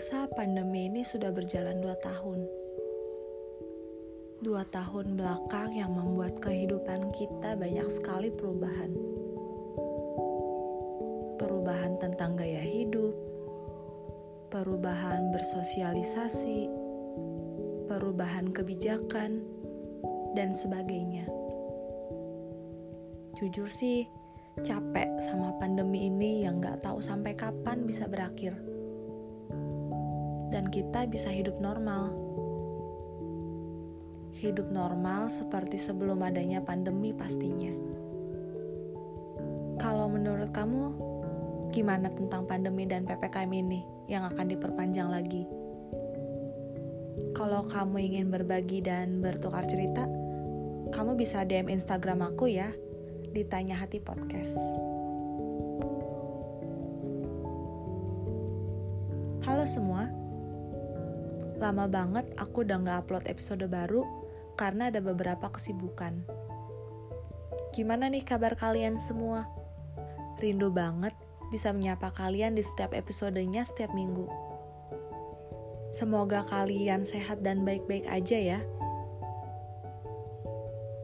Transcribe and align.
rasa 0.00 0.24
pandemi 0.32 0.88
ini 0.88 1.04
sudah 1.04 1.28
berjalan 1.28 1.76
dua 1.84 1.92
tahun. 2.00 2.48
Dua 4.40 4.64
tahun 4.72 5.12
belakang 5.12 5.76
yang 5.76 5.92
membuat 5.92 6.40
kehidupan 6.40 7.12
kita 7.12 7.52
banyak 7.52 7.84
sekali 7.92 8.32
perubahan. 8.32 8.96
Perubahan 11.36 12.00
tentang 12.00 12.32
gaya 12.32 12.64
hidup, 12.64 13.12
perubahan 14.48 15.36
bersosialisasi, 15.36 16.72
perubahan 17.84 18.56
kebijakan, 18.56 19.44
dan 20.32 20.56
sebagainya. 20.56 21.28
Jujur 23.36 23.68
sih, 23.68 24.08
capek 24.64 25.12
sama 25.20 25.52
pandemi 25.60 26.08
ini 26.08 26.48
yang 26.48 26.56
gak 26.56 26.88
tahu 26.88 27.04
sampai 27.04 27.36
kapan 27.36 27.84
bisa 27.84 28.08
berakhir 28.08 28.69
dan 30.50 30.66
kita 30.68 31.06
bisa 31.06 31.30
hidup 31.30 31.56
normal. 31.62 32.10
Hidup 34.34 34.68
normal 34.70 35.30
seperti 35.30 35.78
sebelum 35.78 36.22
adanya 36.26 36.58
pandemi 36.62 37.14
pastinya. 37.14 37.70
Kalau 39.80 40.10
menurut 40.10 40.50
kamu, 40.52 40.84
gimana 41.72 42.10
tentang 42.12 42.44
pandemi 42.44 42.84
dan 42.84 43.06
PPKM 43.06 43.48
ini 43.48 43.80
yang 44.10 44.26
akan 44.26 44.46
diperpanjang 44.50 45.08
lagi? 45.08 45.46
Kalau 47.32 47.64
kamu 47.64 47.96
ingin 48.12 48.26
berbagi 48.28 48.84
dan 48.84 49.22
bertukar 49.22 49.64
cerita, 49.64 50.04
kamu 50.90 51.14
bisa 51.16 51.46
DM 51.46 51.70
Instagram 51.70 52.26
aku 52.26 52.50
ya, 52.50 52.68
ditanya 53.30 53.78
hati 53.78 54.02
podcast. 54.02 54.58
Halo 59.46 59.64
semua, 59.64 60.10
Lama 61.60 61.84
banget 61.92 62.24
aku 62.40 62.64
udah 62.64 62.80
gak 62.80 62.98
upload 63.04 63.24
episode 63.28 63.68
baru 63.68 64.00
karena 64.56 64.88
ada 64.88 65.04
beberapa 65.04 65.52
kesibukan. 65.52 66.24
Gimana 67.76 68.08
nih 68.08 68.24
kabar 68.24 68.56
kalian 68.56 68.96
semua? 68.96 69.44
Rindu 70.40 70.72
banget 70.72 71.12
bisa 71.52 71.76
menyapa 71.76 72.16
kalian 72.16 72.56
di 72.56 72.64
setiap 72.64 72.96
episodenya 72.96 73.60
setiap 73.60 73.92
minggu. 73.92 74.24
Semoga 75.92 76.46
kalian 76.48 77.04
sehat 77.04 77.44
dan 77.44 77.66
baik-baik 77.66 78.08
aja 78.08 78.38
ya. 78.38 78.60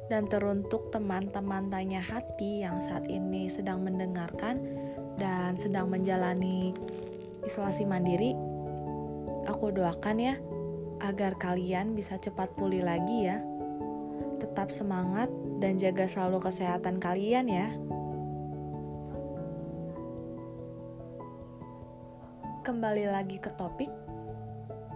Dan 0.06 0.30
teruntuk 0.30 0.94
teman-teman 0.94 1.66
tanya 1.68 1.98
hati 1.98 2.62
yang 2.62 2.78
saat 2.78 3.10
ini 3.10 3.50
sedang 3.50 3.82
mendengarkan 3.82 4.62
dan 5.18 5.58
sedang 5.58 5.90
menjalani 5.90 6.70
isolasi 7.42 7.82
mandiri, 7.82 8.38
Aku 9.46 9.70
doakan 9.70 10.18
ya, 10.18 10.34
agar 10.98 11.38
kalian 11.38 11.94
bisa 11.94 12.18
cepat 12.18 12.50
pulih 12.58 12.82
lagi 12.82 13.30
ya. 13.30 13.38
Tetap 14.42 14.74
semangat 14.74 15.30
dan 15.62 15.78
jaga 15.78 16.10
selalu 16.10 16.50
kesehatan 16.50 16.98
kalian 16.98 17.46
ya. 17.46 17.70
Kembali 22.66 23.06
lagi 23.06 23.38
ke 23.38 23.46
topik. 23.54 23.86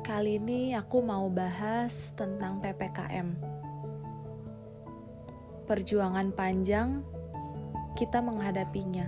Kali 0.02 0.42
ini 0.42 0.74
aku 0.74 0.98
mau 0.98 1.30
bahas 1.30 2.10
tentang 2.18 2.58
PPKM. 2.58 3.38
Perjuangan 5.70 6.34
panjang 6.34 7.06
kita 7.94 8.18
menghadapinya. 8.18 9.06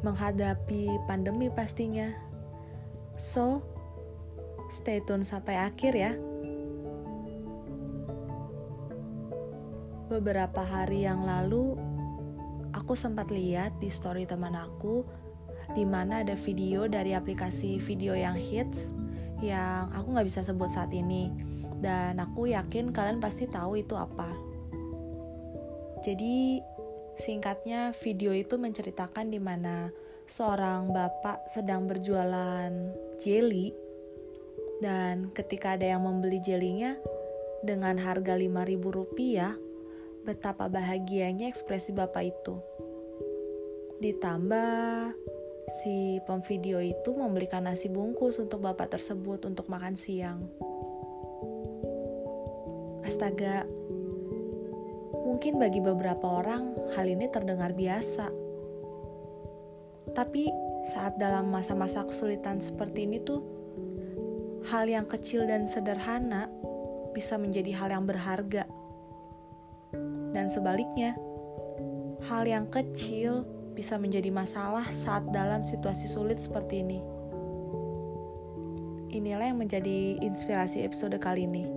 Menghadapi 0.00 0.96
pandemi 1.04 1.52
pastinya 1.52 2.31
So, 3.22 3.62
stay 4.66 4.98
tune 4.98 5.22
sampai 5.22 5.54
akhir 5.54 5.94
ya. 5.94 6.18
Beberapa 10.10 10.66
hari 10.66 11.06
yang 11.06 11.22
lalu, 11.22 11.78
aku 12.74 12.98
sempat 12.98 13.30
lihat 13.30 13.78
di 13.78 13.94
story 13.94 14.26
teman 14.26 14.58
aku 14.58 15.06
di 15.78 15.86
mana 15.86 16.26
ada 16.26 16.34
video 16.34 16.90
dari 16.90 17.14
aplikasi 17.14 17.78
video 17.78 18.18
yang 18.18 18.34
hits 18.34 18.90
yang 19.38 19.86
aku 19.94 20.18
nggak 20.18 20.26
bisa 20.26 20.42
sebut 20.42 20.66
saat 20.66 20.90
ini 20.90 21.30
dan 21.78 22.18
aku 22.18 22.50
yakin 22.50 22.90
kalian 22.90 23.22
pasti 23.22 23.46
tahu 23.46 23.78
itu 23.78 23.94
apa. 23.94 24.34
Jadi 26.02 26.58
singkatnya 27.22 27.94
video 28.02 28.34
itu 28.34 28.58
menceritakan 28.58 29.30
di 29.30 29.38
mana 29.38 29.94
seorang 30.26 30.90
bapak 30.90 31.46
sedang 31.46 31.86
berjualan 31.86 33.11
jelly 33.22 33.70
dan 34.82 35.30
ketika 35.30 35.78
ada 35.78 35.94
yang 35.94 36.02
membeli 36.02 36.42
jelinya 36.42 36.98
dengan 37.62 37.94
harga 38.02 38.34
5000 38.34 38.82
rupiah, 38.82 39.54
betapa 40.26 40.66
bahagianya 40.66 41.46
ekspresi 41.46 41.94
bapak 41.94 42.34
itu. 42.34 42.58
Ditambah 44.02 45.14
si 45.82 46.18
pemvideo 46.26 46.82
itu 46.82 47.14
membelikan 47.14 47.70
nasi 47.70 47.86
bungkus 47.86 48.42
untuk 48.42 48.66
bapak 48.66 48.98
tersebut 48.98 49.46
untuk 49.46 49.70
makan 49.70 49.94
siang. 49.94 50.42
Astaga, 53.06 53.62
mungkin 55.22 55.62
bagi 55.62 55.78
beberapa 55.78 56.42
orang 56.42 56.74
hal 56.98 57.06
ini 57.06 57.30
terdengar 57.30 57.70
biasa 57.70 58.42
tapi 60.12 60.50
saat 60.82 61.14
dalam 61.18 61.50
masa-masa 61.50 62.02
kesulitan 62.02 62.58
seperti 62.58 63.06
ini 63.06 63.22
tuh 63.22 63.40
hal 64.70 64.86
yang 64.86 65.06
kecil 65.06 65.46
dan 65.46 65.66
sederhana 65.66 66.46
bisa 67.14 67.38
menjadi 67.38 67.74
hal 67.76 67.88
yang 67.92 68.04
berharga. 68.06 68.66
Dan 70.32 70.48
sebaliknya, 70.48 71.14
hal 72.24 72.48
yang 72.48 72.66
kecil 72.72 73.44
bisa 73.76 73.96
menjadi 74.00 74.32
masalah 74.32 74.84
saat 74.88 75.28
dalam 75.32 75.60
situasi 75.64 76.08
sulit 76.08 76.40
seperti 76.40 76.80
ini. 76.80 77.00
Inilah 79.12 79.52
yang 79.52 79.60
menjadi 79.60 80.16
inspirasi 80.24 80.88
episode 80.88 81.16
kali 81.20 81.44
ini. 81.44 81.68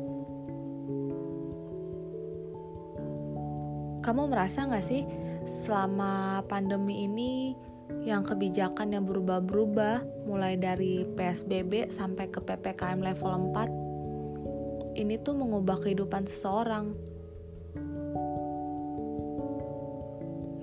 Kamu 4.00 4.30
merasa 4.30 4.70
gak 4.70 4.86
sih 4.86 5.04
selama 5.44 6.46
pandemi 6.48 7.10
ini 7.10 7.58
yang 8.06 8.26
kebijakan 8.26 8.94
yang 8.94 9.06
berubah-berubah 9.06 10.26
mulai 10.26 10.58
dari 10.58 11.06
PSBB 11.06 11.94
sampai 11.94 12.30
ke 12.30 12.42
PPKM 12.42 13.02
level 13.02 13.54
4 13.54 14.96
ini 14.96 15.20
tuh 15.20 15.36
mengubah 15.36 15.84
kehidupan 15.84 16.24
seseorang 16.24 16.96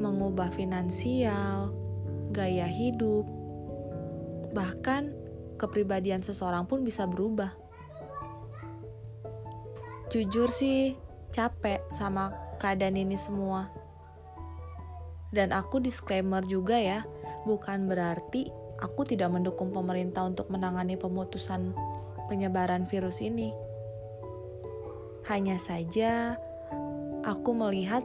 mengubah 0.02 0.50
finansial, 0.50 1.70
gaya 2.34 2.66
hidup, 2.66 3.22
bahkan 4.50 5.14
kepribadian 5.62 6.26
seseorang 6.26 6.66
pun 6.66 6.82
bisa 6.82 7.06
berubah. 7.06 7.54
Jujur 10.10 10.50
sih, 10.50 10.98
capek 11.30 11.80
sama 11.94 12.34
keadaan 12.58 12.98
ini 12.98 13.14
semua. 13.16 13.81
Dan 15.32 15.48
aku 15.56 15.80
disclaimer 15.80 16.44
juga 16.44 16.76
ya, 16.76 17.08
bukan 17.48 17.88
berarti 17.88 18.52
aku 18.84 19.08
tidak 19.08 19.32
mendukung 19.32 19.72
pemerintah 19.72 20.28
untuk 20.28 20.52
menangani 20.52 21.00
pemutusan 21.00 21.72
penyebaran 22.28 22.84
virus 22.84 23.24
ini. 23.24 23.56
Hanya 25.32 25.56
saja 25.56 26.36
aku 27.24 27.56
melihat 27.56 28.04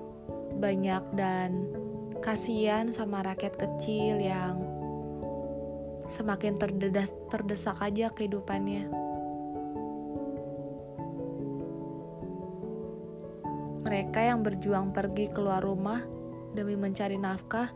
banyak 0.56 1.04
dan 1.20 1.68
kasihan 2.24 2.90
sama 2.96 3.22
rakyat 3.22 3.60
kecil 3.60 4.24
yang 4.24 4.64
semakin 6.08 6.56
terdedas, 6.56 7.12
terdesak 7.28 7.78
aja 7.84 8.08
kehidupannya. 8.16 8.88
Mereka 13.84 14.20
yang 14.20 14.44
berjuang 14.44 14.92
pergi 14.92 15.32
keluar 15.32 15.64
rumah 15.64 16.04
demi 16.58 16.74
mencari 16.74 17.22
nafkah 17.22 17.70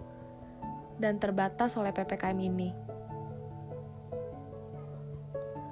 dan 0.98 1.22
terbatas 1.22 1.78
oleh 1.78 1.94
PPKM 1.94 2.40
ini. 2.42 2.70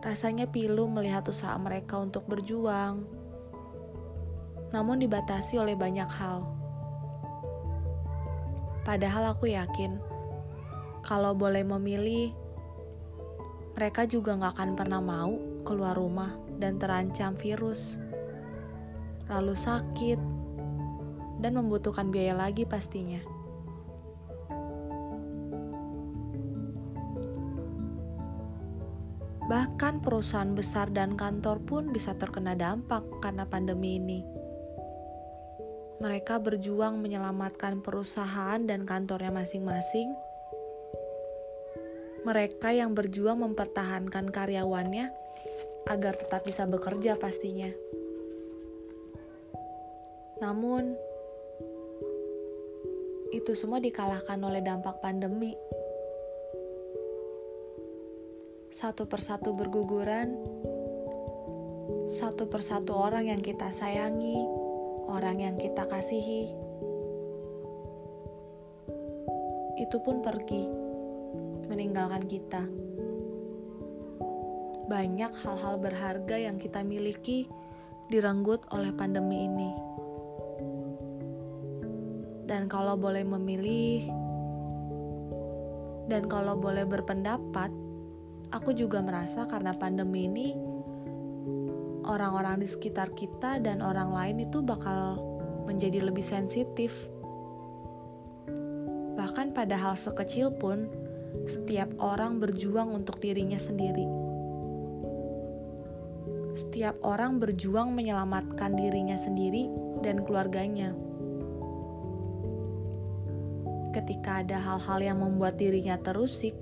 Rasanya 0.06 0.46
pilu 0.46 0.86
melihat 0.86 1.26
usaha 1.26 1.58
mereka 1.58 1.98
untuk 1.98 2.30
berjuang, 2.30 3.04
namun 4.70 5.02
dibatasi 5.02 5.58
oleh 5.58 5.74
banyak 5.74 6.08
hal. 6.08 6.46
Padahal 8.86 9.36
aku 9.36 9.52
yakin, 9.52 10.00
kalau 11.04 11.34
boleh 11.36 11.66
memilih, 11.66 12.32
mereka 13.76 14.08
juga 14.08 14.40
gak 14.40 14.56
akan 14.56 14.72
pernah 14.78 15.02
mau 15.04 15.36
keluar 15.68 15.94
rumah 16.00 16.34
dan 16.58 16.80
terancam 16.80 17.36
virus, 17.36 18.00
lalu 19.28 19.54
sakit, 19.54 20.39
dan 21.40 21.56
membutuhkan 21.56 22.12
biaya 22.12 22.36
lagi 22.36 22.68
pastinya. 22.68 23.20
Bahkan 29.50 30.06
perusahaan 30.06 30.54
besar 30.54 30.94
dan 30.94 31.18
kantor 31.18 31.58
pun 31.66 31.84
bisa 31.90 32.14
terkena 32.14 32.54
dampak 32.54 33.02
karena 33.18 33.50
pandemi 33.50 33.98
ini. 33.98 34.22
Mereka 36.00 36.38
berjuang 36.38 37.02
menyelamatkan 37.02 37.82
perusahaan 37.82 38.62
dan 38.62 38.86
kantornya 38.86 39.34
masing-masing. 39.34 40.14
Mereka 42.30 42.78
yang 42.78 42.94
berjuang 42.94 43.42
mempertahankan 43.42 44.30
karyawannya 44.30 45.10
agar 45.90 46.14
tetap 46.14 46.46
bisa 46.46 46.70
bekerja 46.70 47.18
pastinya. 47.18 47.74
Namun, 50.46 50.94
itu 53.30 53.54
semua 53.54 53.78
dikalahkan 53.78 54.42
oleh 54.42 54.62
dampak 54.66 54.98
pandemi. 55.06 55.54
Satu 58.74 59.06
persatu 59.06 59.54
berguguran, 59.54 60.34
satu 62.10 62.50
persatu 62.50 62.94
orang 62.98 63.30
yang 63.30 63.42
kita 63.42 63.70
sayangi, 63.70 64.42
orang 65.10 65.42
yang 65.42 65.56
kita 65.62 65.86
kasihi, 65.86 66.50
itu 69.78 69.98
pun 70.02 70.22
pergi, 70.26 70.66
meninggalkan 71.70 72.26
kita. 72.26 72.66
Banyak 74.90 75.34
hal-hal 75.46 75.78
berharga 75.78 76.38
yang 76.38 76.58
kita 76.58 76.82
miliki 76.82 77.46
direnggut 78.10 78.66
oleh 78.74 78.90
pandemi 78.90 79.46
ini. 79.46 79.89
Dan 82.60 82.68
kalau 82.68 83.00
boleh 83.00 83.24
memilih, 83.24 84.04
dan 86.12 86.28
kalau 86.28 86.60
boleh 86.60 86.84
berpendapat, 86.84 87.72
aku 88.52 88.76
juga 88.76 89.00
merasa 89.00 89.48
karena 89.48 89.72
pandemi 89.72 90.28
ini, 90.28 90.52
orang-orang 92.04 92.60
di 92.60 92.68
sekitar 92.68 93.16
kita 93.16 93.64
dan 93.64 93.80
orang 93.80 94.12
lain 94.12 94.44
itu 94.44 94.60
bakal 94.60 95.24
menjadi 95.72 96.04
lebih 96.04 96.20
sensitif. 96.20 97.08
Bahkan 99.16 99.56
pada 99.56 99.80
hal 99.80 99.96
sekecil 99.96 100.52
pun, 100.52 100.92
setiap 101.48 101.96
orang 101.96 102.44
berjuang 102.44 102.92
untuk 102.92 103.24
dirinya 103.24 103.56
sendiri. 103.56 104.04
Setiap 106.60 107.00
orang 107.08 107.40
berjuang 107.40 107.96
menyelamatkan 107.96 108.76
dirinya 108.76 109.16
sendiri 109.16 109.72
dan 110.04 110.28
keluarganya 110.28 110.92
ketika 113.90 114.46
ada 114.46 114.62
hal-hal 114.62 115.00
yang 115.02 115.20
membuat 115.22 115.58
dirinya 115.58 115.98
terusik, 115.98 116.54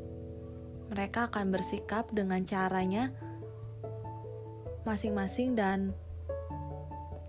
mereka 0.87 1.27
akan 1.27 1.51
bersikap 1.51 2.07
dengan 2.15 2.41
caranya 2.47 3.11
masing-masing 4.87 5.51
dan 5.51 5.91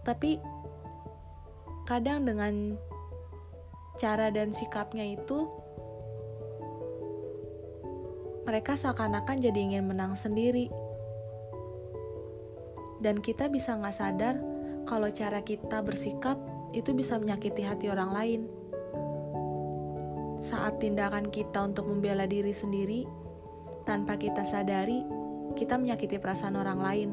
tapi 0.06 0.38
kadang 1.84 2.22
dengan 2.22 2.78
cara 3.98 4.30
dan 4.30 4.54
sikapnya 4.54 5.18
itu 5.18 5.50
mereka 8.46 8.78
seakan-akan 8.80 9.44
jadi 9.44 9.58
ingin 9.60 9.84
menang 9.84 10.16
sendiri. 10.16 10.72
Dan 13.04 13.20
kita 13.20 13.52
bisa 13.52 13.76
nggak 13.76 13.92
sadar 13.92 14.40
kalau 14.88 15.12
cara 15.12 15.44
kita 15.44 15.84
bersikap 15.84 16.40
itu 16.72 16.96
bisa 16.96 17.20
menyakiti 17.20 17.60
hati 17.60 17.92
orang 17.92 18.10
lain 18.16 18.40
saat 20.38 20.78
tindakan 20.78 21.30
kita 21.34 21.66
untuk 21.66 21.90
membela 21.90 22.26
diri 22.26 22.54
sendiri, 22.54 23.06
tanpa 23.82 24.14
kita 24.14 24.46
sadari, 24.46 25.02
kita 25.58 25.74
menyakiti 25.74 26.22
perasaan 26.22 26.54
orang 26.54 26.78
lain. 26.78 27.10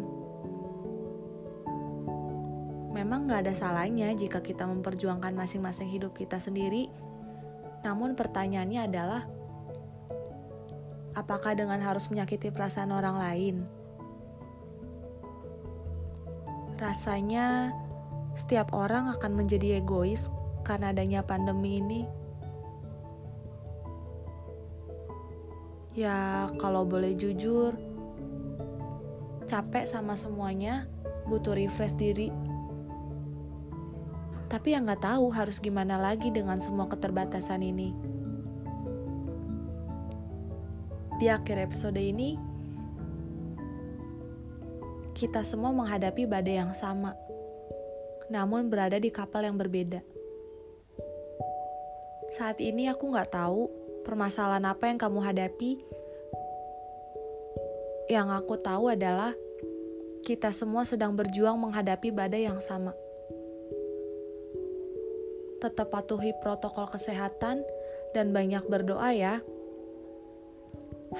Memang 2.93 3.27
gak 3.27 3.49
ada 3.49 3.53
salahnya 3.57 4.13
jika 4.15 4.39
kita 4.39 4.63
memperjuangkan 4.69 5.35
masing-masing 5.35 5.89
hidup 5.89 6.15
kita 6.15 6.39
sendiri, 6.39 6.87
namun 7.81 8.13
pertanyaannya 8.15 8.81
adalah, 8.87 9.21
apakah 11.17 11.57
dengan 11.57 11.81
harus 11.81 12.07
menyakiti 12.07 12.53
perasaan 12.53 12.93
orang 12.93 13.17
lain? 13.19 13.55
Rasanya 16.75 17.71
setiap 18.35 18.75
orang 18.75 19.07
akan 19.15 19.31
menjadi 19.31 19.79
egois 19.79 20.27
karena 20.67 20.91
adanya 20.91 21.23
pandemi 21.23 21.79
ini. 21.79 22.24
Ya, 25.95 26.51
kalau 26.59 26.83
boleh 26.83 27.15
jujur, 27.15 27.71
capek 29.47 29.87
sama 29.87 30.19
semuanya, 30.19 30.91
butuh 31.23 31.55
refresh 31.55 31.95
diri. 31.95 32.35
Tapi 34.51 34.75
yang 34.75 34.91
nggak 34.91 35.07
tahu 35.07 35.31
harus 35.31 35.63
gimana 35.63 35.95
lagi 35.95 36.35
dengan 36.35 36.59
semua 36.59 36.91
keterbatasan 36.91 37.63
ini. 37.63 37.95
Di 41.15 41.31
akhir 41.31 41.63
episode 41.63 41.95
ini, 41.95 42.35
kita 45.15 45.47
semua 45.47 45.71
menghadapi 45.71 46.27
badai 46.27 46.59
yang 46.59 46.75
sama, 46.75 47.15
namun 48.27 48.67
berada 48.67 48.99
di 48.99 49.07
kapal 49.15 49.47
yang 49.47 49.55
berbeda. 49.55 50.03
Saat 52.35 52.59
ini 52.59 52.91
aku 52.91 53.15
nggak 53.15 53.31
tahu 53.31 53.84
permasalahan 54.05 54.69
apa 54.69 54.85
yang 54.85 55.01
kamu 55.01 55.19
hadapi. 55.25 55.81
Yang 58.05 58.27
aku 58.37 58.55
tahu 58.61 58.93
adalah 58.93 59.33
kita 60.21 60.53
semua 60.53 60.85
sedang 60.85 61.17
berjuang 61.17 61.57
menghadapi 61.57 62.13
badai 62.13 62.45
yang 62.45 62.61
sama. 62.61 62.93
Tetap 65.57 65.89
patuhi 65.89 66.37
protokol 66.37 66.85
kesehatan 66.85 67.65
dan 68.13 68.29
banyak 68.29 68.61
berdoa 68.69 69.09
ya. 69.17 69.41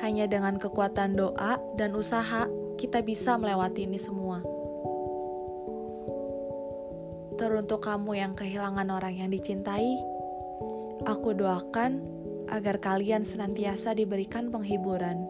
Hanya 0.02 0.30
dengan 0.30 0.62
kekuatan 0.62 1.18
doa 1.18 1.58
dan 1.74 1.98
usaha 1.98 2.46
kita 2.78 3.02
bisa 3.02 3.42
melewati 3.42 3.90
ini 3.90 3.98
semua. 3.98 4.46
Teruntuk 7.36 7.84
kamu 7.84 8.12
yang 8.16 8.34
kehilangan 8.34 8.88
orang 8.94 9.20
yang 9.20 9.30
dicintai, 9.32 10.00
aku 11.04 11.36
doakan 11.36 12.00
agar 12.50 12.78
kalian 12.78 13.26
senantiasa 13.26 13.98
diberikan 13.98 14.54
penghiburan. 14.54 15.26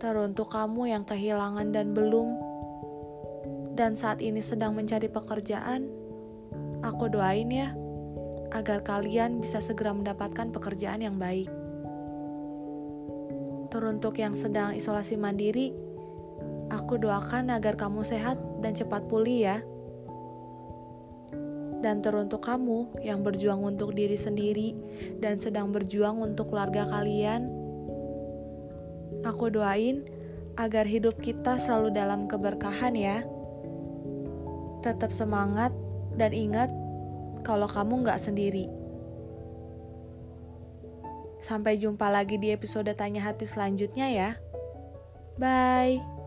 Teruntuk 0.00 0.48
kamu 0.52 0.96
yang 0.96 1.04
kehilangan 1.04 1.76
dan 1.76 1.92
belum, 1.92 2.28
dan 3.76 3.96
saat 3.96 4.24
ini 4.24 4.40
sedang 4.40 4.72
mencari 4.72 5.08
pekerjaan, 5.12 5.88
aku 6.80 7.12
doain 7.12 7.52
ya, 7.52 7.76
agar 8.50 8.80
kalian 8.80 9.44
bisa 9.44 9.60
segera 9.60 9.92
mendapatkan 9.92 10.48
pekerjaan 10.50 11.04
yang 11.04 11.20
baik. 11.20 11.48
Teruntuk 13.70 14.18
yang 14.18 14.34
sedang 14.34 14.74
isolasi 14.74 15.14
mandiri, 15.20 15.70
aku 16.72 16.98
doakan 16.98 17.54
agar 17.54 17.76
kamu 17.76 18.02
sehat 18.02 18.40
dan 18.64 18.74
cepat 18.74 19.06
pulih 19.06 19.38
ya 19.46 19.58
dan 21.80 22.04
teruntuk 22.04 22.44
kamu 22.44 23.00
yang 23.00 23.24
berjuang 23.24 23.64
untuk 23.64 23.96
diri 23.96 24.16
sendiri 24.16 24.76
dan 25.18 25.40
sedang 25.40 25.72
berjuang 25.72 26.20
untuk 26.20 26.52
keluarga 26.52 26.84
kalian. 26.88 27.48
Aku 29.24 29.52
doain 29.52 30.04
agar 30.56 30.84
hidup 30.84 31.20
kita 31.20 31.56
selalu 31.56 31.92
dalam 31.92 32.28
keberkahan 32.28 32.92
ya. 32.96 33.24
Tetap 34.80 35.12
semangat 35.12 35.72
dan 36.16 36.32
ingat 36.32 36.72
kalau 37.44 37.68
kamu 37.68 38.04
nggak 38.04 38.20
sendiri. 38.20 38.68
Sampai 41.40 41.80
jumpa 41.80 42.12
lagi 42.12 42.36
di 42.36 42.52
episode 42.52 42.92
Tanya 42.92 43.24
Hati 43.24 43.48
selanjutnya 43.48 44.12
ya. 44.12 44.30
Bye. 45.40 46.19